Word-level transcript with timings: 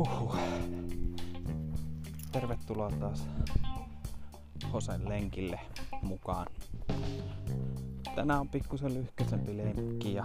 Huhhuh. 0.00 0.36
Tervetuloa 2.32 2.90
taas 2.90 3.28
Hosen 4.72 5.08
lenkille 5.08 5.60
mukaan. 6.02 6.46
Tänään 8.14 8.40
on 8.40 8.48
pikkusen 8.48 8.94
lyhkäisempi 8.94 9.56
lenkki 9.56 10.14
ja, 10.14 10.24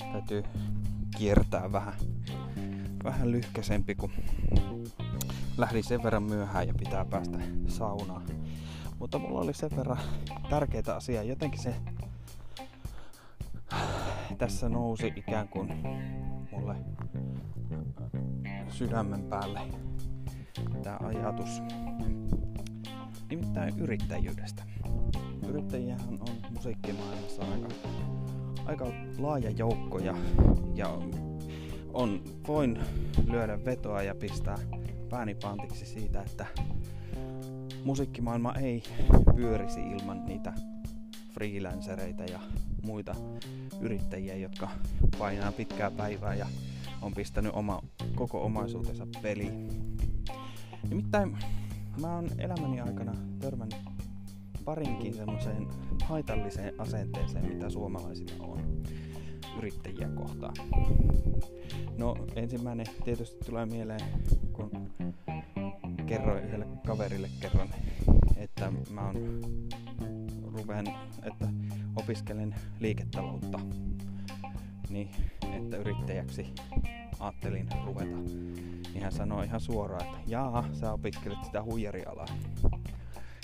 ja 0.00 0.12
täytyy 0.12 0.44
kiertää 1.18 1.72
vähän, 1.72 1.94
vähän 3.04 3.32
lyhkäisempi, 3.32 3.94
kun 3.94 4.12
lähdin 5.58 5.84
sen 5.84 6.02
verran 6.02 6.22
myöhään 6.22 6.68
ja 6.68 6.74
pitää 6.74 7.04
päästä 7.04 7.38
saunaan. 7.68 8.22
Mutta 8.98 9.18
mulla 9.18 9.40
oli 9.40 9.54
sen 9.54 9.70
verran 9.76 10.00
tärkeitä 10.50 10.96
asiaa. 10.96 11.22
Jotenkin 11.22 11.62
se 11.62 11.74
tässä 14.38 14.68
nousi 14.68 15.12
ikään 15.16 15.48
kuin 15.48 15.72
mulle 16.50 16.76
sydämen 18.72 19.22
päälle 19.22 19.60
tämä 20.82 20.98
ajatus. 21.00 21.62
Nimittäin 23.30 23.78
yrittäjyydestä. 23.78 24.62
Yrittäjiähän 25.48 26.18
on 26.20 26.36
musiikkimaailmassa 26.50 27.42
aika, 27.42 27.68
aika 28.66 28.86
laaja 29.18 29.50
joukko 29.50 29.98
ja, 29.98 30.14
ja 30.74 30.88
on, 31.92 32.24
voin 32.48 32.78
lyödä 33.26 33.64
vetoa 33.64 34.02
ja 34.02 34.14
pistää 34.14 34.58
pääni 35.10 35.34
pantiksi 35.34 35.86
siitä, 35.86 36.22
että 36.22 36.46
musiikkimaailma 37.84 38.54
ei 38.54 38.82
pyörisi 39.36 39.80
ilman 39.80 40.24
niitä 40.24 40.52
freelancereita 41.34 42.24
ja 42.24 42.40
muita 42.82 43.14
yrittäjiä, 43.82 44.36
jotka 44.36 44.68
painaa 45.18 45.52
pitkää 45.52 45.90
päivää 45.90 46.34
ja 46.34 46.46
on 47.02 47.14
pistänyt 47.14 47.52
oma, 47.54 47.82
koko 48.14 48.44
omaisuutensa 48.44 49.06
peliin. 49.22 49.68
Nimittäin 50.88 51.36
mä 52.00 52.14
oon 52.14 52.28
elämäni 52.38 52.80
aikana 52.80 53.12
törmännyt 53.38 53.78
parinkin 54.64 55.14
semmoiseen 55.14 55.68
haitalliseen 56.04 56.80
asenteeseen, 56.80 57.48
mitä 57.48 57.70
suomalaisilla 57.70 58.44
on 58.44 58.82
yrittäjiä 59.58 60.08
kohtaan. 60.08 60.54
No 61.98 62.16
ensimmäinen 62.36 62.86
tietysti 63.04 63.44
tulee 63.44 63.66
mieleen, 63.66 64.00
kun 64.52 64.70
kerroin 66.06 66.44
yhdelle 66.44 66.66
kaverille 66.86 67.28
kerran, 67.40 67.68
että 68.36 68.72
mä 68.90 69.06
oon 69.06 69.16
ruveen, 70.52 70.86
että 71.22 71.48
opiskelen 71.96 72.54
liiketaloutta, 72.80 73.60
niin 74.90 75.10
että 75.42 75.76
yrittäjäksi 75.76 76.46
ajattelin 77.20 77.68
ruveta. 77.84 78.16
Niin 78.92 79.02
hän 79.02 79.12
sanoi 79.12 79.44
ihan 79.44 79.60
suoraan, 79.60 80.04
että 80.04 80.18
jaa, 80.26 80.68
sä 80.72 80.92
opiskelet 80.92 81.44
sitä 81.44 81.62
huijarialaa. 81.62 82.26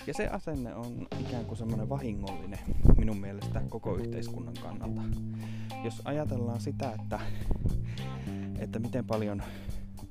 Ja 0.07 0.15
se 0.15 0.29
asenne 0.29 0.75
on 0.75 1.07
ikään 1.21 1.45
kuin 1.45 1.59
semmoinen 1.59 1.89
vahingollinen 1.89 2.59
minun 2.99 3.17
mielestä 3.17 3.63
koko 3.69 3.97
yhteiskunnan 3.97 4.55
kannalta. 4.63 5.03
Jos 5.85 6.03
ajatellaan 6.05 6.61
sitä, 6.61 6.93
että, 7.01 7.21
että 8.59 8.79
miten 8.79 9.05
paljon 9.05 9.43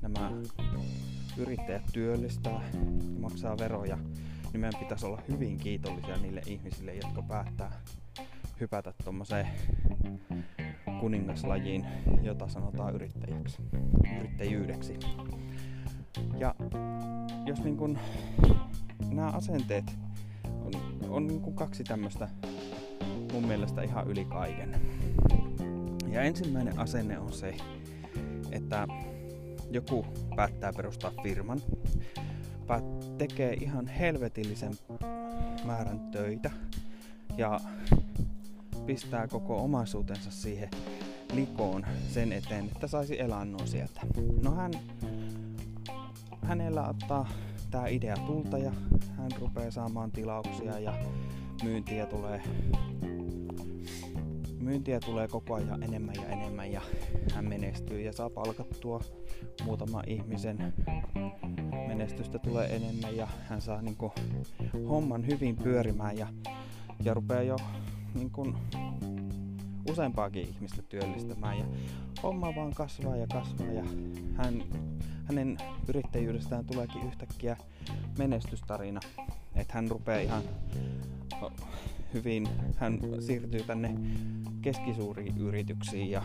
nämä 0.02 0.32
yrittäjät 1.38 1.84
työllistää, 1.94 2.62
maksaa 3.20 3.58
veroja, 3.58 3.98
niin 4.58 4.62
meidän 4.62 4.80
pitäisi 4.80 5.06
olla 5.06 5.22
hyvin 5.32 5.58
kiitollisia 5.58 6.18
niille 6.18 6.42
ihmisille, 6.46 6.96
jotka 6.96 7.22
päättää 7.22 7.72
hypätä 8.60 8.94
tuommoiseen 9.04 9.48
kuningaslajiin, 11.00 11.86
jota 12.22 12.48
sanotaan 12.48 12.96
yrittäjäksi, 12.96 13.62
yrittäjyydeksi. 14.18 15.00
Ja 16.38 16.56
jos 17.46 17.64
niin 17.64 17.78
kun, 17.78 17.98
nämä 19.10 19.28
asenteet 19.28 19.98
on, 20.44 20.72
on 21.10 21.28
niin 21.28 21.42
kun 21.42 21.56
kaksi 21.56 21.84
tämmöistä 21.84 22.30
mun 23.34 23.48
mielestä 23.48 23.82
ihan 23.82 24.08
yli 24.08 24.26
kaiken. 24.26 24.82
Ja 26.12 26.22
ensimmäinen 26.22 26.80
asenne 26.80 27.20
on 27.20 27.34
se, 27.34 27.58
että 28.52 28.88
joku 29.72 30.06
päättää 30.36 30.74
perustaa 30.74 31.12
firman, 31.24 31.62
tekee 33.18 33.54
ihan 33.54 33.88
helvetillisen 33.88 34.74
määrän 35.66 36.00
töitä 36.00 36.52
ja 37.38 37.60
pistää 38.86 39.28
koko 39.28 39.64
omaisuutensa 39.64 40.32
siihen 40.32 40.70
likoon 41.34 41.86
sen 42.10 42.32
eteen, 42.32 42.66
että 42.66 42.88
saisi 42.88 43.20
elannon 43.22 43.68
sieltä. 43.68 44.02
No 44.44 44.52
hän, 44.52 44.72
hänellä 46.42 46.88
ottaa 46.88 47.30
tämä 47.72 47.88
idea 47.88 48.16
tulta 48.16 48.58
ja 48.58 48.72
hän 49.18 49.32
rupeaa 49.40 49.72
saamaan 49.72 50.12
tilauksia 50.12 50.80
ja 50.80 50.94
myyntiä 51.64 52.06
tulee 52.06 52.42
myyntiä 54.68 55.00
tulee 55.00 55.28
koko 55.28 55.54
ajan 55.54 55.84
enemmän 55.84 56.16
ja 56.16 56.28
enemmän 56.28 56.72
ja 56.72 56.82
hän 57.34 57.46
menestyy 57.46 58.02
ja 58.02 58.14
saa 58.14 58.30
palkattua 58.30 59.02
muutama 59.64 60.04
ihmisen 60.08 60.74
menestystä 61.88 62.40
tulee 62.40 62.76
enemmän 62.76 63.18
ja 63.18 63.28
hän 63.50 63.62
saa 63.62 63.82
niinku 63.82 64.14
homman 64.90 65.28
hyvin 65.28 65.56
pyörimään 65.56 66.18
ja, 66.18 66.28
ja 67.04 67.14
rupeaa 67.14 67.42
jo 67.42 67.58
niinku 68.16 68.54
useampaakin 69.90 70.50
ihmistä 70.50 70.82
työllistämään 70.82 71.58
ja 71.58 71.66
homma 72.24 72.56
vaan 72.56 72.74
kasvaa 72.74 73.16
ja 73.16 73.28
kasvaa 73.28 73.72
ja 73.72 73.84
hän, 74.36 74.64
hänen 75.26 75.58
yrittäjyydestään 75.88 76.66
tuleekin 76.66 77.08
yhtäkkiä 77.08 77.58
menestystarina. 78.18 79.00
Että 79.56 79.74
hän 79.74 79.92
rupeaa 79.92 80.20
ihan 80.20 80.44
hyvin, 82.14 82.48
hän 82.76 83.00
siirtyy 83.20 83.64
tänne 83.64 83.96
keskisuuriin 84.62 85.38
yrityksiin 85.38 86.12
ja, 86.12 86.22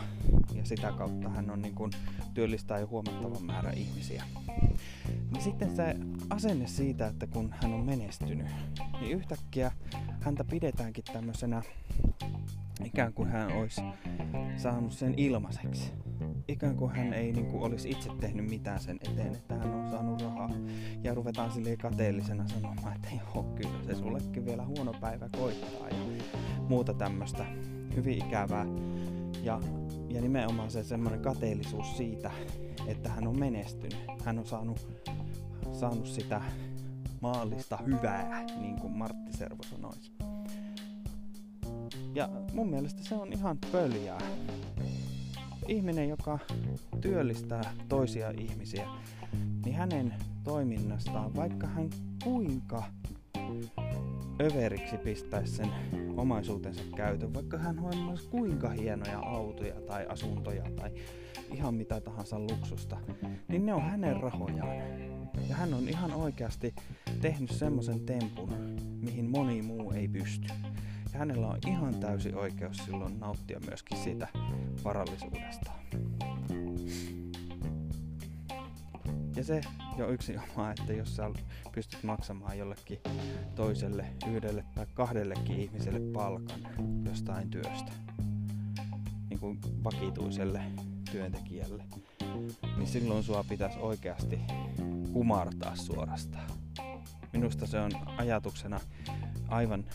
ja 0.53 0.65
sitä 0.65 0.91
kautta 0.91 1.29
hän 1.29 1.49
on 1.49 1.61
niin 1.61 1.75
kuin, 1.75 1.91
työllistää 2.33 2.79
jo 2.79 2.87
huomattavan 2.87 3.45
määrä 3.45 3.71
ihmisiä. 3.71 4.23
Niin 5.31 5.41
sitten 5.41 5.75
se 5.75 5.95
asenne 6.29 6.67
siitä, 6.67 7.07
että 7.07 7.27
kun 7.27 7.53
hän 7.61 7.73
on 7.73 7.85
menestynyt, 7.85 8.47
niin 9.01 9.11
yhtäkkiä 9.11 9.71
häntä 10.19 10.43
pidetäänkin 10.43 11.03
tämmöisenä 11.13 11.61
ikään 12.85 13.13
kuin 13.13 13.29
hän 13.29 13.51
olisi 13.51 13.81
saanut 14.57 14.93
sen 14.93 15.13
ilmaiseksi. 15.17 15.91
Ikään 16.47 16.75
kuin 16.75 16.91
hän 16.91 17.13
ei 17.13 17.33
niin 17.33 17.45
kuin, 17.45 17.63
olisi 17.63 17.89
itse 17.89 18.09
tehnyt 18.19 18.49
mitään 18.49 18.79
sen 18.79 18.99
eteen, 19.11 19.35
että 19.35 19.55
hän 19.55 19.71
on 19.71 19.91
saanut 19.91 20.21
rahaa. 20.21 20.49
Ja 21.03 21.13
ruvetaan 21.13 21.51
sille 21.51 21.77
kateellisena 21.77 22.47
sanomaan, 22.47 22.95
että 22.95 23.09
joo, 23.19 23.43
kyllä 23.43 23.72
se 23.85 23.95
sullekin 23.95 24.45
vielä 24.45 24.65
huono 24.65 24.93
päivä 25.01 25.29
koittaa 25.39 25.89
ja 25.89 25.97
muuta 26.69 26.93
tämmöistä 26.93 27.45
hyvin 27.95 28.25
ikävää. 28.25 28.65
Ja, 29.43 29.59
ja 30.09 30.21
nimenomaan 30.21 30.71
se 30.71 30.83
semmoinen 30.83 31.19
kateellisuus 31.19 31.97
siitä, 31.97 32.31
että 32.87 33.09
hän 33.09 33.27
on 33.27 33.39
menestynyt. 33.39 33.97
Hän 34.25 34.39
on 34.39 34.45
saanut, 34.45 34.87
saanut 35.71 36.07
sitä 36.07 36.41
maallista 37.21 37.77
hyvää, 37.77 38.45
niin 38.59 38.79
kuin 38.79 38.97
Martti 38.97 39.37
Servo 39.37 39.63
sanoisi. 39.63 40.11
Ja 42.15 42.29
mun 42.53 42.69
mielestä 42.69 43.03
se 43.03 43.15
on 43.15 43.33
ihan 43.33 43.57
pöljää. 43.71 44.21
Ihminen, 45.67 46.09
joka 46.09 46.39
työllistää 47.01 47.73
toisia 47.89 48.29
ihmisiä, 48.29 48.87
niin 49.65 49.75
hänen 49.75 50.13
toiminnastaan, 50.43 51.35
vaikka 51.35 51.67
hän 51.67 51.89
kuinka 52.23 52.83
överiksi 54.41 54.97
pistäisi 54.97 55.55
sen 55.55 55.71
omaisuutensa 56.17 56.83
käytön, 56.95 57.33
vaikka 57.33 57.57
hän 57.57 57.79
hoimaisi 57.79 58.27
kuinka 58.29 58.69
hienoja 58.69 59.19
autoja 59.19 59.81
tai 59.81 60.05
asuntoja 60.05 60.63
tai 60.75 60.91
ihan 61.53 61.75
mitä 61.75 62.01
tahansa 62.01 62.39
luksusta, 62.39 62.97
niin 63.47 63.65
ne 63.65 63.73
on 63.73 63.81
hänen 63.81 64.21
rahojaan. 64.21 64.77
Ja 65.49 65.55
hän 65.55 65.73
on 65.73 65.89
ihan 65.89 66.13
oikeasti 66.13 66.75
tehnyt 67.21 67.51
semmoisen 67.51 67.99
tempun, 67.99 68.49
mihin 69.01 69.29
moni 69.29 69.61
muu 69.61 69.91
ei 69.91 70.07
pysty. 70.07 70.47
Ja 71.13 71.19
hänellä 71.19 71.47
on 71.47 71.59
ihan 71.67 71.95
täysi 71.95 72.33
oikeus 72.33 72.77
silloin 72.77 73.19
nauttia 73.19 73.59
myöskin 73.67 73.97
siitä 73.97 74.27
varallisuudesta. 74.83 75.71
Ja 79.35 79.43
se 79.43 79.61
jo 79.97 80.09
yksi 80.09 80.35
oma, 80.49 80.71
että 80.71 80.93
jos 80.93 81.15
sä 81.15 81.31
pystyt 81.71 82.03
maksamaan 82.03 82.57
jollekin 82.57 82.99
toiselle, 83.55 84.05
yhdelle 84.27 84.65
tai 84.75 84.85
kahdellekin 84.93 85.59
ihmiselle 85.59 85.99
palkan 86.13 86.59
jostain 87.05 87.49
työstä, 87.49 87.91
niin 89.29 89.39
kuin 89.39 89.59
vakituiselle 89.83 90.61
työntekijälle, 91.11 91.83
niin 92.77 92.87
silloin 92.87 93.23
sua 93.23 93.45
pitäisi 93.49 93.79
oikeasti 93.79 94.39
kumartaa 95.13 95.75
suorastaan. 95.75 96.49
Minusta 97.33 97.67
se 97.67 97.79
on 97.79 97.91
ajatuksena 98.17 98.79
aivan 99.47 99.85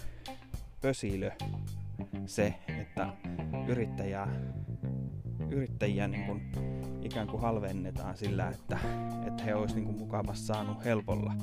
pösilö 0.80 1.30
se, 2.26 2.54
että 2.68 3.08
yrittäjää, 3.68 4.28
yrittäjiä 5.50 6.08
niin 6.08 6.26
kuin 6.26 6.42
ikään 7.08 7.26
kuin 7.26 7.42
halvennetaan 7.42 8.16
sillä, 8.16 8.48
että, 8.48 8.78
että 9.26 9.44
he 9.44 9.54
olisivat 9.54 9.84
niin 9.84 9.98
mukavasti 9.98 10.46
saanut 10.46 10.84
helpolla, 10.84 11.34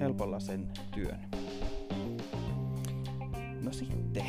helpolla 0.00 0.40
sen 0.40 0.68
työn. 0.94 1.20
No 3.62 3.72
sitten, 3.72 4.24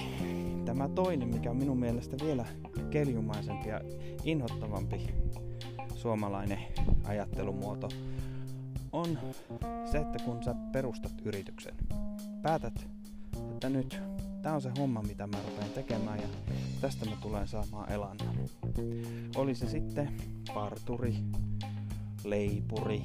tämä 0.65 0.89
toinen, 0.89 1.27
mikä 1.27 1.50
on 1.50 1.57
minun 1.57 1.79
mielestä 1.79 2.17
vielä 2.25 2.45
keljumaisempi 2.89 3.69
ja 3.69 3.81
inhottavampi 4.23 5.13
suomalainen 5.95 6.59
ajattelumuoto, 7.03 7.89
on 8.91 9.17
se, 9.91 9.97
että 9.97 10.23
kun 10.25 10.44
sä 10.44 10.56
perustat 10.71 11.13
yrityksen, 11.25 11.75
päätät, 12.41 12.88
että 13.53 13.69
nyt 13.69 14.01
tämä 14.41 14.56
on 14.56 14.62
se 14.62 14.71
homma, 14.77 15.01
mitä 15.01 15.27
mä 15.27 15.38
rupean 15.50 15.69
tekemään 15.69 16.19
ja 16.19 16.27
tästä 16.81 17.06
mä 17.06 17.18
tulen 17.21 17.47
saamaan 17.47 17.91
elannon. 17.91 18.36
Oli 19.36 19.56
se 19.56 19.69
sitten 19.69 20.12
parturi, 20.53 21.15
leipuri, 22.24 23.03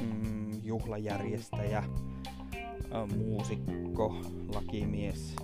mm, 0.00 0.50
juhlajärjestäjä, 0.62 1.84
muusikko, 3.16 4.20
lakimies, 4.54 5.36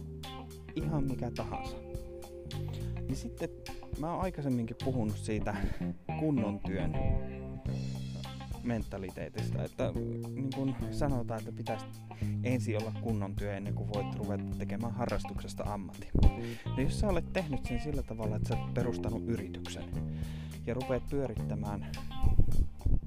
ihan 0.74 1.04
mikä 1.04 1.30
tahansa. 1.30 1.76
Niin 3.00 3.16
sitten 3.16 3.48
mä 3.98 4.12
oon 4.12 4.22
aikaisemminkin 4.22 4.76
puhunut 4.84 5.16
siitä 5.16 5.56
kunnon 6.18 6.60
työn 6.66 6.92
mentaliteetista, 8.62 9.64
että 9.64 9.92
niin 10.34 10.50
kun 10.54 10.74
sanotaan, 10.90 11.40
että 11.40 11.52
pitäisi 11.52 11.86
ensin 12.44 12.78
olla 12.82 12.92
kunnon 13.02 13.36
työ 13.36 13.56
ennen 13.56 13.74
kuin 13.74 13.88
voit 13.94 14.14
ruveta 14.16 14.44
tekemään 14.58 14.94
harrastuksesta 14.94 15.64
ammatti. 15.64 16.08
No 16.66 16.82
jos 16.82 17.00
sä 17.00 17.08
olet 17.08 17.32
tehnyt 17.32 17.66
sen 17.66 17.80
sillä 17.80 18.02
tavalla, 18.02 18.36
että 18.36 18.48
sä 18.48 18.60
oot 18.60 18.74
perustanut 18.74 19.22
yrityksen 19.26 19.84
ja 20.66 20.74
rupeat 20.74 21.02
pyörittämään 21.10 21.86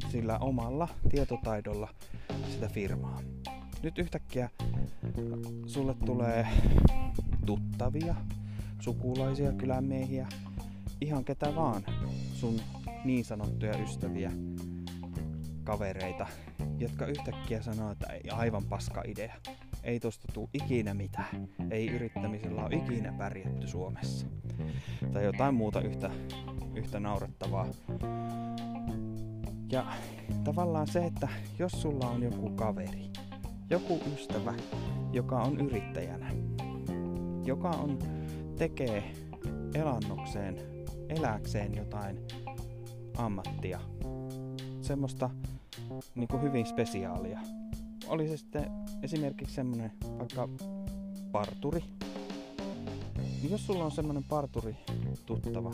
sillä 0.10 0.38
omalla 0.38 0.88
tietotaidolla 1.10 1.90
sitä 2.52 2.68
firmaa. 2.68 3.22
Nyt 3.84 3.98
yhtäkkiä 3.98 4.50
sulle 5.66 5.96
tulee 6.06 6.48
tuttavia, 7.46 8.16
sukulaisia, 8.80 9.52
kylämiehiä, 9.52 10.28
ihan 11.02 11.26
ketä 11.26 11.56
vaan 11.56 11.84
sun 12.34 12.60
niin 13.06 13.26
sanottuja 13.26 13.78
ystäviä, 13.78 14.32
kavereita, 15.64 16.28
jotka 16.78 17.06
yhtäkkiä 17.06 17.62
sanoo, 17.62 17.92
että 17.92 18.14
ei 18.14 18.30
aivan 18.30 18.64
paska 18.64 19.04
idea. 19.08 19.36
Ei 19.84 20.00
tosta 20.00 20.28
tuu 20.34 20.50
ikinä 20.54 20.94
mitään. 20.94 21.48
Ei 21.72 21.90
yrittämisellä 21.90 22.66
ole 22.66 22.76
ikinä 22.76 23.14
pärjätty 23.18 23.68
Suomessa. 23.68 24.28
Tai 25.14 25.24
jotain 25.24 25.56
muuta 25.56 25.82
yhtä, 25.82 26.12
yhtä 26.76 27.00
naurettavaa. 27.00 27.68
Ja 29.72 29.86
tavallaan 30.44 30.88
se, 30.88 31.06
että 31.06 31.28
jos 31.60 31.72
sulla 31.72 32.10
on 32.10 32.24
joku 32.24 32.50
kaveri, 32.50 33.10
joku 33.70 34.02
ystävä, 34.14 34.54
joka 35.12 35.42
on 35.42 35.60
yrittäjänä, 35.60 36.32
joka 37.46 37.70
on, 37.70 38.00
tekee 38.58 39.14
elannokseen, 39.74 40.56
eläkseen 41.10 41.76
jotain 41.76 42.20
ammattia, 43.18 43.80
semmoista 44.84 45.30
niin 46.16 46.28
kuin 46.28 46.42
hyvin 46.42 46.66
spesiaalia. 46.66 47.40
Oli 48.08 48.28
se 48.28 48.38
sitten 48.38 48.72
esimerkiksi 49.02 49.56
semmonen 49.56 49.92
vaikka 50.18 50.50
parturi. 51.32 51.84
Niin 53.18 53.52
jos 53.52 53.66
sulla 53.66 53.86
on 53.86 53.92
semmonen 53.92 54.24
parturi 54.24 54.76
tuttava, 55.26 55.72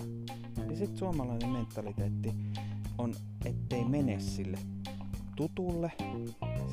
niin 0.68 0.78
sit 0.78 0.98
suomalainen 0.98 1.50
mentaliteetti 1.50 2.34
on, 2.98 3.14
ettei 3.46 3.86
mene 3.86 4.20
sille 4.20 4.58
tutulle, 5.36 5.92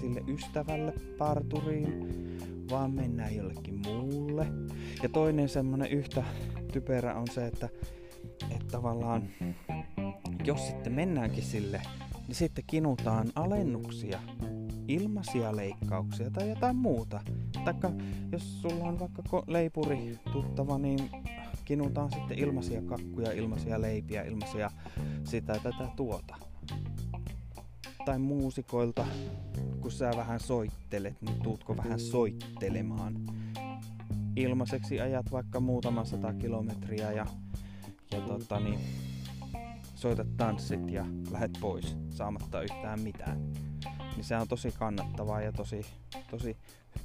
sille 0.00 0.22
ystävälle 0.28 0.92
parturiin, 1.18 2.08
vaan 2.70 2.90
mennään 2.90 3.36
jollekin 3.36 3.74
muulle. 3.86 4.46
Ja 5.02 5.08
toinen 5.08 5.48
semmonen 5.48 5.90
yhtä 5.90 6.24
typerä 6.72 7.14
on 7.14 7.26
se, 7.34 7.46
että, 7.46 7.68
että 8.50 8.66
tavallaan 8.70 9.22
jos 10.44 10.66
sitten 10.66 10.92
mennäänkin 10.92 11.44
sille 11.44 11.82
niin 12.26 12.34
sitten 12.34 12.64
kinutaan 12.66 13.32
alennuksia, 13.34 14.20
ilmaisia 14.88 15.56
leikkauksia 15.56 16.30
tai 16.30 16.48
jotain 16.48 16.76
muuta. 16.76 17.20
Taikka 17.64 17.92
jos 18.32 18.62
sulla 18.62 18.84
on 18.84 18.98
vaikka 18.98 19.22
leipuri 19.46 20.18
tuttava, 20.32 20.78
niin 20.78 21.10
kinutaan 21.64 22.12
sitten 22.12 22.38
ilmaisia 22.38 22.82
kakkuja, 22.82 23.32
ilmaisia 23.32 23.80
leipiä, 23.80 24.22
ilmaisia 24.22 24.70
sitä 25.24 25.52
tätä 25.52 25.88
tuota. 25.96 26.36
Tai 28.04 28.18
muusikoilta, 28.18 29.06
kun 29.80 29.90
sä 29.90 30.10
vähän 30.16 30.40
soittelet, 30.40 31.22
niin 31.22 31.42
tuutko 31.42 31.76
vähän 31.76 32.00
soittelemaan. 32.00 33.14
Ilmaiseksi 34.36 35.00
ajat 35.00 35.32
vaikka 35.32 35.60
muutama 35.60 36.04
sata 36.04 36.34
kilometriä 36.34 37.12
ja, 37.12 37.26
ja 38.12 38.20
tota 38.20 38.60
niin, 38.60 38.78
soitat 39.96 40.36
tanssit 40.36 40.90
ja 40.90 41.04
lähet 41.30 41.50
pois 41.60 41.96
saamatta 42.10 42.62
yhtään 42.62 43.00
mitään. 43.00 43.52
Niin 44.16 44.24
se 44.24 44.36
on 44.36 44.48
tosi 44.48 44.72
kannattavaa 44.78 45.40
ja 45.40 45.52
tosi, 45.52 45.86
tosi 46.30 46.56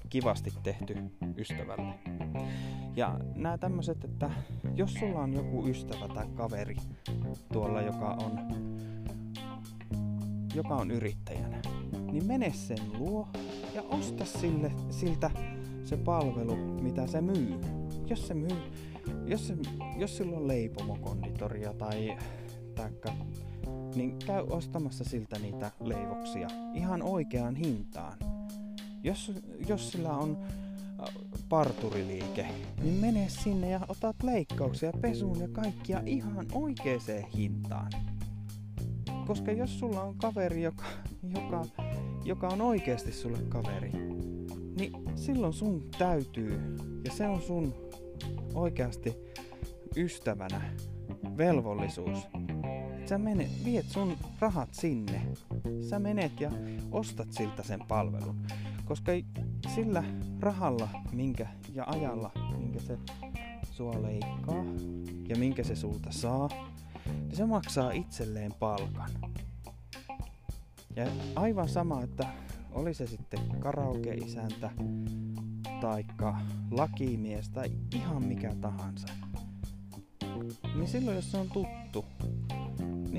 kivasti 0.10 0.54
tehty 0.64 0.96
ystävälle. 1.38 1.94
Ja 2.96 3.20
nämä 3.36 3.58
tämmöiset, 3.58 4.04
että 4.04 4.32
jos 4.76 4.94
sulla 4.94 5.20
on 5.20 5.34
joku 5.34 5.68
ystävä 5.68 6.08
tai 6.08 6.28
kaveri 6.36 6.76
tuolla, 7.54 7.82
joka 7.82 8.10
on, 8.10 8.40
joka 10.56 10.76
on 10.76 10.92
yrittäjänä, 10.92 11.62
niin 12.12 12.26
mene 12.26 12.54
sen 12.54 12.94
luo 12.98 13.28
ja 13.74 13.82
osta 13.82 14.26
sille, 14.26 14.72
siltä 14.90 15.32
se 15.84 15.98
palvelu, 15.98 16.56
mitä 16.56 17.08
se 17.08 17.22
myy. 17.22 17.60
Jos 18.08 18.28
se 18.28 18.34
myy, 18.34 18.62
jos, 19.26 19.48
se, 19.48 19.58
jos 19.98 20.18
sillä 20.18 20.38
on 20.38 20.48
leipomokonditoria 20.48 21.74
tai 21.74 22.18
taikka, 22.82 23.14
niin 23.96 24.20
käy 24.26 24.46
ostamassa 24.50 25.04
siltä 25.04 25.40
niitä 25.40 25.72
leivoksia 25.80 26.48
ihan 26.74 27.02
oikeaan 27.02 27.56
hintaan. 27.56 28.18
Jos, 29.04 29.32
jos 29.68 29.92
sillä 29.92 30.14
on 30.14 30.38
äh, 30.42 31.16
parturiliike, 31.50 32.48
niin 32.84 32.94
mene 32.94 33.30
sinne 33.30 33.70
ja 33.70 33.80
otat 33.88 34.16
leikkauksia, 34.24 34.92
pesuun 35.02 35.40
ja 35.40 35.48
kaikkia 35.48 36.02
ihan 36.06 36.46
oikeaan 36.54 37.26
hintaan. 37.36 37.92
Koska 39.28 39.52
jos 39.52 39.80
sulla 39.80 40.02
on 40.02 40.16
kaveri, 40.16 40.64
joka, 40.64 40.86
joka, 41.24 41.66
joka 42.24 42.48
on 42.48 42.62
oikeasti 42.62 43.12
sulle 43.12 43.40
kaveri, 43.50 43.92
niin 44.78 44.92
silloin 45.16 45.54
sun 45.54 45.90
täytyy, 45.98 46.76
ja 47.06 47.12
se 47.12 47.28
on 47.28 47.42
sun 47.42 47.74
oikeasti 48.54 49.16
ystävänä 49.96 50.62
velvollisuus 51.38 52.28
sä 53.10 53.18
menet, 53.18 53.66
viet 53.66 53.86
sun 53.90 54.18
rahat 54.40 54.74
sinne. 54.74 55.22
Sä 55.90 56.00
menet 56.00 56.42
ja 56.42 56.52
ostat 56.92 57.32
siltä 57.32 57.64
sen 57.64 57.80
palvelun. 57.88 58.46
Koska 58.86 59.12
sillä 59.76 60.04
rahalla 60.40 60.90
minkä, 61.12 61.48
ja 61.74 61.84
ajalla, 61.88 62.32
minkä 62.58 62.80
se 62.80 62.98
sua 63.72 64.02
leikkaa 64.02 64.64
ja 65.28 65.36
minkä 65.36 65.64
se 65.64 65.76
sulta 65.76 66.12
saa, 66.12 66.50
niin 67.06 67.36
se 67.36 67.46
maksaa 67.46 67.92
itselleen 67.92 68.54
palkan. 68.60 69.10
Ja 70.96 71.08
aivan 71.36 71.70
sama, 71.70 72.04
että 72.04 72.28
oli 72.72 72.94
se 72.94 73.08
sitten 73.08 73.40
karaoke-isäntä, 73.60 74.72
taikka 75.82 76.38
lakimies 76.72 77.50
tai 77.50 77.72
ihan 77.96 78.24
mikä 78.24 78.56
tahansa. 78.62 79.08
Niin 80.76 80.88
silloin 80.88 81.16
jos 81.16 81.32
se 81.32 81.38
on 81.38 81.50
tuttu, 81.50 82.06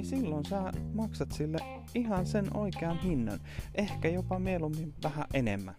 niin 0.03 0.21
silloin 0.21 0.45
sä 0.45 0.73
maksat 0.95 1.33
sille 1.33 1.59
ihan 1.95 2.27
sen 2.27 2.57
oikean 2.57 2.99
hinnan. 2.99 3.39
Ehkä 3.75 4.09
jopa 4.09 4.39
mieluummin 4.39 4.95
vähän 5.03 5.25
enemmän, 5.35 5.75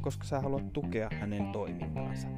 koska 0.00 0.24
sä 0.24 0.40
haluat 0.40 0.72
tukea 0.72 1.08
hänen 1.20 1.52
toimintaansa. 1.52 2.28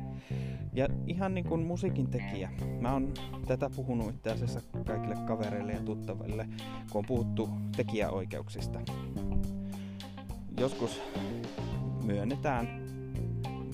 Ja 0.72 0.88
ihan 1.06 1.34
niin 1.34 1.44
kuin 1.44 1.66
musiikin 1.66 2.10
tekijä, 2.10 2.50
mä 2.80 2.92
oon 2.92 3.12
tätä 3.46 3.70
puhunut 3.76 4.14
itse 4.14 4.30
asiassa 4.30 4.60
kaikille 4.86 5.14
kavereille 5.26 5.72
ja 5.72 5.80
tuttaville, 5.80 6.48
kun 6.92 6.98
on 6.98 7.04
puhuttu 7.06 7.48
tekijäoikeuksista. 7.76 8.80
Joskus 10.58 11.02
myönnetään, 12.04 12.68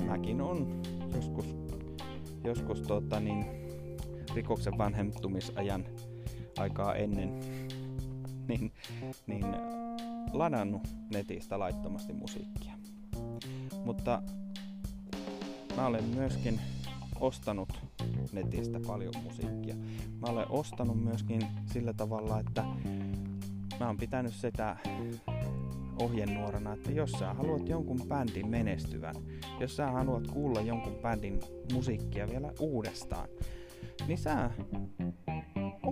mäkin 0.07 0.41
on 0.41 0.83
joskus, 1.15 1.57
joskus 2.45 2.83
tota 2.83 3.21
niin, 3.21 3.47
rikoksen 4.35 4.79
vanhentumisajan 4.79 5.85
aikaa 6.59 6.95
ennen 6.95 7.41
niin, 8.49 8.73
niin 9.27 9.47
ladannut 10.33 10.89
netistä 11.13 11.59
laittomasti 11.59 12.13
musiikkia. 12.13 12.73
Mutta 13.85 14.23
mä 15.77 15.87
olen 15.87 16.05
myöskin 16.05 16.61
ostanut 17.21 17.81
netistä 18.33 18.81
paljon 18.87 19.15
musiikkia. 19.23 19.75
Mä 20.21 20.27
olen 20.27 20.51
ostanut 20.51 21.05
myöskin 21.05 21.43
sillä 21.73 21.93
tavalla, 21.93 22.41
että 22.41 22.65
mä 23.81 23.87
oon 23.87 23.97
pitänyt 23.97 24.35
sitä 24.35 24.77
ohjenuorana, 26.01 26.73
että 26.73 26.93
jos 26.93 27.13
sä 27.13 27.35
haluat 27.35 27.69
jonkun 27.69 28.01
bändin 28.09 28.49
menestyvän, 28.49 29.15
jos 29.61 29.77
sä 29.77 29.91
haluat 29.91 30.27
kuulla 30.27 30.61
jonkun 30.61 30.95
bändin 31.03 31.41
musiikkia 31.73 32.29
vielä 32.29 32.53
uudestaan, 32.61 33.29
niin 34.07 34.19
sä 34.19 34.51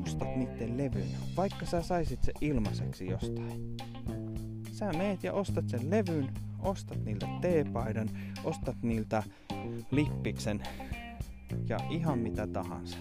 ostat 0.06 0.36
niiden 0.36 0.76
levyn, 0.78 1.08
vaikka 1.36 1.66
sä 1.66 1.82
saisit 1.82 2.22
se 2.22 2.32
ilmaiseksi 2.40 3.06
jostain. 3.06 3.76
Sä 4.72 4.92
meet 4.92 5.24
ja 5.24 5.32
ostat 5.32 5.68
sen 5.68 5.90
levyn, 5.90 6.30
ostat 6.58 7.04
niiltä 7.04 7.26
teepaidan, 7.40 8.10
ostat 8.44 8.76
niiltä 8.82 9.22
lippiksen 9.90 10.62
ja 11.68 11.78
ihan 11.90 12.18
mitä 12.18 12.46
tahansa. 12.46 12.96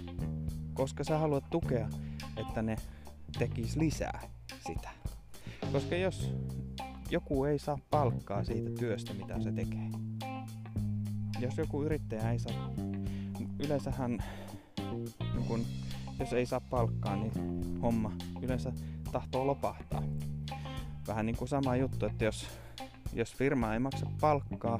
Koska 0.73 1.03
sä 1.03 1.17
haluat 1.17 1.49
tukea, 1.49 1.89
että 2.37 2.61
ne 2.61 2.75
tekis 3.39 3.75
lisää 3.75 4.19
sitä. 4.67 4.89
Koska 5.71 5.95
jos 5.95 6.33
joku 7.09 7.43
ei 7.45 7.59
saa 7.59 7.77
palkkaa 7.89 8.43
siitä 8.43 8.69
työstä, 8.79 9.13
mitä 9.13 9.41
se 9.41 9.51
tekee. 9.51 9.89
Jos 11.39 11.57
joku 11.57 11.83
yrittäjä 11.83 12.31
ei 12.31 12.39
saa, 12.39 12.73
yleensähän 13.59 14.23
niin 15.33 15.45
kun, 15.47 15.65
jos 16.23 16.33
ei 16.33 16.45
saa 16.45 16.61
palkkaa, 16.61 17.15
niin 17.15 17.31
homma 17.81 18.11
yleensä 18.41 18.71
tahtoo 19.11 19.47
lopahtaa. 19.47 20.03
Vähän 21.07 21.25
niin 21.25 21.35
kuin 21.37 21.47
sama 21.47 21.75
juttu, 21.75 22.05
että 22.05 22.25
jos, 22.25 22.47
jos 23.13 23.35
firma 23.35 23.73
ei 23.73 23.79
maksa 23.79 24.05
palkkaa 24.21 24.79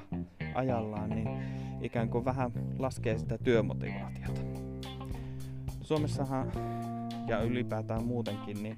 ajallaan, 0.55 1.09
niin 1.09 1.29
ikään 1.81 2.09
kuin 2.09 2.25
vähän 2.25 2.51
laskee 2.79 3.17
sitä 3.17 3.37
työmotivaatiota. 3.37 4.41
Suomessahan 5.81 6.51
ja 7.27 7.41
ylipäätään 7.41 8.03
muutenkin, 8.03 8.63
niin 8.63 8.77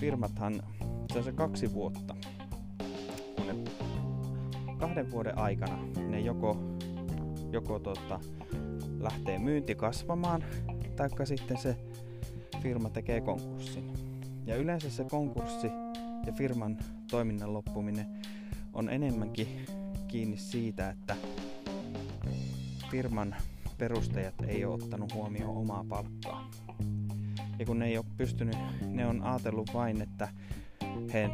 firmathan 0.00 0.62
se 1.12 1.22
se 1.22 1.32
kaksi 1.32 1.72
vuotta. 1.72 2.16
Kun 3.36 3.46
ne 3.46 3.54
kahden 4.78 5.10
vuoden 5.10 5.38
aikana 5.38 5.78
ne 6.08 6.20
joko, 6.20 6.56
joko 7.52 7.78
tota, 7.78 8.20
lähtee 9.00 9.38
myynti 9.38 9.74
kasvamaan, 9.74 10.44
taikka 10.98 11.26
sitten 11.26 11.56
se 11.56 11.76
firma 12.62 12.90
tekee 12.90 13.20
konkurssin. 13.20 13.92
Ja 14.46 14.56
yleensä 14.56 14.90
se 14.90 15.04
konkurssi 15.04 15.66
ja 16.26 16.32
firman 16.32 16.78
toiminnan 17.10 17.52
loppuminen 17.52 18.06
on 18.72 18.88
enemmänkin 18.88 19.48
kiinni 20.08 20.36
siitä, 20.36 20.90
että 20.90 21.16
firman 22.90 23.34
perustajat 23.78 24.34
ei 24.46 24.64
ole 24.64 24.74
ottanut 24.74 25.14
huomioon 25.14 25.56
omaa 25.56 25.84
palkkaa. 25.88 26.50
Ja 27.58 27.66
kun 27.66 27.78
ne 27.78 27.86
ei 27.86 27.98
ole 27.98 28.06
pystynyt, 28.16 28.56
ne 28.86 29.06
on 29.06 29.22
ajatellut 29.22 29.74
vain, 29.74 30.02
että 30.02 30.28
he, 31.12 31.30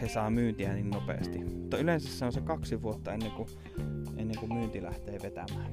he 0.00 0.08
saa 0.08 0.30
myyntiä 0.30 0.72
niin 0.72 0.90
nopeasti. 0.90 1.38
Mutta 1.38 1.78
yleensä 1.78 2.18
se 2.18 2.24
on 2.24 2.32
se 2.32 2.40
kaksi 2.40 2.82
vuotta 2.82 3.12
ennen 3.12 3.30
kuin, 3.30 3.48
ennen 4.16 4.38
kuin 4.38 4.54
myynti 4.54 4.82
lähtee 4.82 5.18
vetämään. 5.22 5.69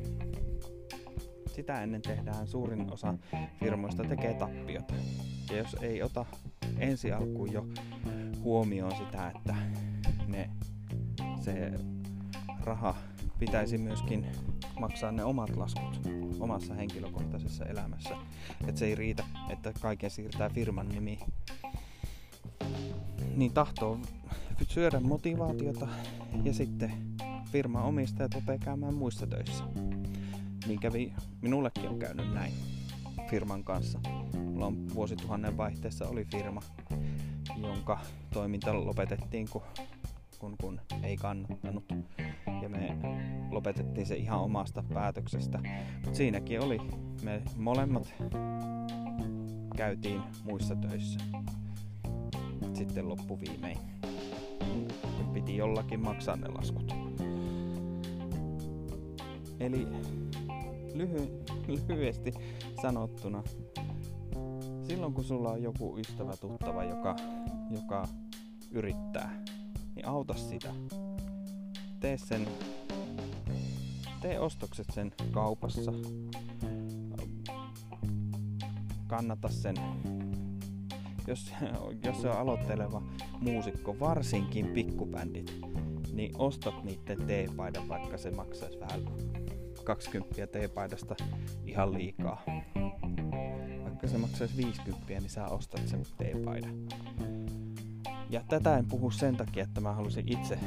Sitä 1.57 1.83
ennen 1.83 2.01
tehdään 2.01 2.47
suurin 2.47 2.93
osa 2.93 3.13
firmoista 3.59 4.03
tekee 4.03 4.33
tappiota. 4.33 4.93
Ja 5.49 5.57
jos 5.57 5.75
ei 5.81 6.03
ota 6.03 6.25
ensi 6.79 7.11
alkuun 7.11 7.53
jo 7.53 7.67
huomioon 8.43 8.95
sitä, 8.95 9.31
että 9.35 9.55
ne, 10.27 10.49
se 11.41 11.71
raha 12.63 12.95
pitäisi 13.39 13.77
myöskin 13.77 14.25
maksaa 14.79 15.11
ne 15.11 15.23
omat 15.23 15.55
laskut 15.55 16.01
omassa 16.39 16.73
henkilökohtaisessa 16.73 17.65
elämässä. 17.65 18.15
Että 18.67 18.79
se 18.79 18.85
ei 18.85 18.95
riitä, 18.95 19.23
että 19.49 19.73
kaiken 19.81 20.09
siirtää 20.09 20.49
firman 20.49 20.89
nimi. 20.89 21.19
Niin 23.35 23.53
tahtoo 23.53 23.99
syödä 24.67 24.99
motivaatiota 24.99 25.87
ja 26.43 26.53
sitten 26.53 26.93
firman 27.51 27.83
omistajat 27.83 28.35
rupeaa 28.35 28.57
käymään 28.57 28.93
muissa 28.93 29.27
töissä. 29.27 29.63
Niin 30.67 30.79
kävi, 30.79 31.13
minullekin 31.41 31.89
on 31.89 31.99
käynyt 31.99 32.33
näin 32.33 32.53
firman 33.29 33.63
kanssa. 33.63 33.99
Mulla 34.33 34.65
on 34.65 34.85
vuosituhannen 34.95 35.57
vaihteessa 35.57 36.07
oli 36.07 36.25
firma, 36.25 36.61
jonka 37.57 37.99
toiminta 38.33 38.85
lopetettiin, 38.85 39.47
kun, 39.49 39.61
kun, 40.39 40.55
kun 40.61 40.81
ei 41.03 41.17
kannattanut. 41.17 41.83
Ja 42.61 42.69
me 42.69 42.97
lopetettiin 43.51 44.07
se 44.07 44.15
ihan 44.15 44.39
omasta 44.39 44.83
päätöksestä. 44.93 45.59
Mutta 45.93 46.17
siinäkin 46.17 46.61
oli, 46.61 46.79
me 47.23 47.41
molemmat 47.55 48.13
käytiin 49.77 50.21
muissa 50.43 50.75
töissä. 50.75 51.19
Sitten 52.73 53.09
loppuviimein. 53.09 53.77
Piti 55.33 55.57
jollakin 55.57 55.99
maksaa 55.99 56.35
ne 56.35 56.47
laskut. 56.47 56.95
Eli 59.59 59.87
lyhy- 60.97 61.43
lyhyesti 61.87 62.33
sanottuna, 62.81 63.43
silloin 64.87 65.13
kun 65.13 65.23
sulla 65.23 65.51
on 65.51 65.63
joku 65.63 65.97
ystävä 65.97 66.37
tuttava, 66.37 66.83
joka, 66.83 67.15
joka 67.69 68.07
yrittää, 68.71 69.43
niin 69.95 70.07
auta 70.07 70.33
sitä. 70.33 70.73
Tee 71.99 72.17
sen 72.17 72.47
tee 74.21 74.39
ostokset 74.39 74.87
sen 74.93 75.11
kaupassa. 75.31 75.91
Kannata 79.07 79.49
sen. 79.49 79.75
Jos, 81.27 81.53
jos 82.05 82.25
on 82.25 82.31
aloitteleva 82.31 83.01
muusikko, 83.41 83.99
varsinkin 83.99 84.67
pikkubändit, 84.67 85.61
niin 86.13 86.31
ostat 86.37 86.83
niiden 86.83 87.27
teepaidan, 87.27 87.89
vaikka 87.89 88.17
se 88.17 88.31
maksaisi 88.31 88.79
vähän 88.79 89.05
20 89.87 90.47
teepaidasta 90.47 91.15
ihan 91.65 91.93
liikaa. 91.93 92.43
Vaikka 93.83 94.07
se 94.07 94.17
maksaisi 94.17 94.57
50, 94.57 95.05
niin 95.07 95.29
sä 95.29 95.47
ostat 95.47 95.87
sen 95.87 96.03
teepaidan. 96.17 96.75
Ja 98.29 98.43
tätä 98.49 98.77
en 98.77 98.85
puhu 98.85 99.11
sen 99.11 99.37
takia, 99.37 99.63
että 99.63 99.81
mä 99.81 99.93
halusin 99.93 100.31
itse 100.31 100.59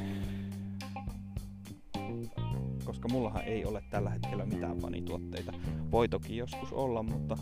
koska 2.85 3.09
mullahan 3.09 3.45
ei 3.45 3.65
ole 3.65 3.83
tällä 3.91 4.11
hetkellä 4.11 4.47
mitään 4.47 4.79
fanituotteita. 4.79 5.53
Voi 5.91 6.09
toki 6.09 6.37
joskus 6.37 6.73
olla, 6.73 7.03
mutta, 7.03 7.37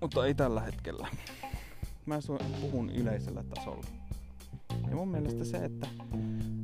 mutta 0.00 0.26
ei 0.26 0.34
tällä 0.34 0.60
hetkellä. 0.60 1.08
Mä 2.06 2.18
puhun 2.60 2.90
yleisellä 2.90 3.44
tasolla. 3.54 3.86
Ja 4.90 4.96
mun 4.96 5.08
mielestä 5.08 5.44
se, 5.44 5.56
että, 5.56 5.86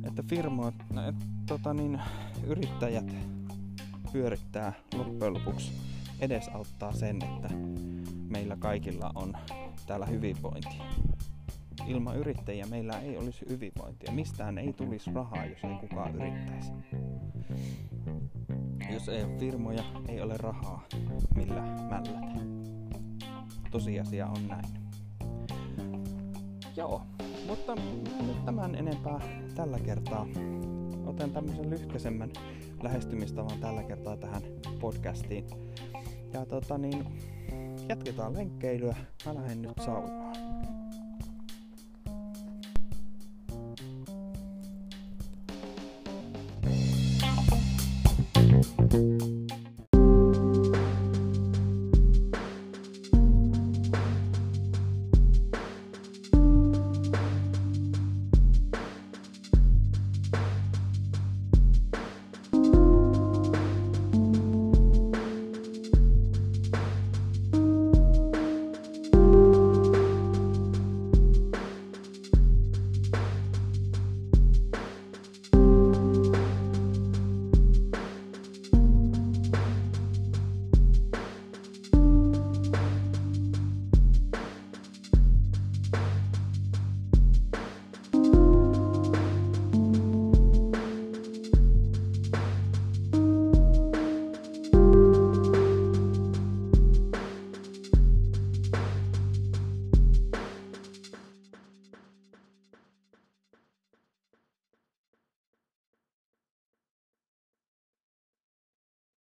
että 0.07 0.23
firmoit, 0.29 0.75
että, 1.09 1.25
tota 1.45 1.73
niin, 1.73 2.01
yrittäjät 2.43 3.38
pyörittää 4.13 4.73
loppujen 4.97 5.33
lopuksi 5.33 5.71
edesauttaa 6.19 6.91
sen, 6.91 7.19
että 7.23 7.49
meillä 8.29 8.55
kaikilla 8.55 9.11
on 9.15 9.33
täällä 9.87 10.05
hyvinvointia 10.05 10.83
ilman 11.89 12.17
yrittäjiä 12.17 12.65
meillä 12.65 12.99
ei 12.99 13.17
olisi 13.17 13.45
hyvinvointia. 13.49 14.11
Mistään 14.11 14.57
ei 14.57 14.73
tulisi 14.73 15.11
rahaa, 15.13 15.45
jos 15.45 15.63
ei 15.63 15.87
kukaan 15.89 16.15
yrittäisi. 16.15 16.71
Jos 18.93 19.09
ei 19.09 19.23
ole 19.23 19.37
firmoja, 19.39 19.83
ei 20.07 20.21
ole 20.21 20.37
rahaa, 20.37 20.87
millä 21.35 21.61
mällätä. 21.61 22.41
Tosiasia 23.71 24.27
on 24.27 24.47
näin. 24.47 24.65
Joo, 26.75 27.01
mutta 27.47 27.75
nyt 28.27 28.45
tämän 28.45 28.75
enempää 28.75 29.19
tällä 29.55 29.79
kertaa. 29.79 30.27
Otan 31.05 31.31
tämmöisen 31.31 31.69
lyhkäisemmän 31.69 32.31
lähestymistavan 32.83 33.59
tällä 33.59 33.83
kertaa 33.83 34.17
tähän 34.17 34.41
podcastiin. 34.79 35.45
Ja 36.33 36.45
tota 36.45 36.77
niin, 36.77 37.05
jatketaan 37.89 38.33
lenkkeilyä. 38.33 38.95
Mä 39.25 39.35
lähden 39.35 39.61
nyt 39.61 39.71
saunomaan. 39.85 40.18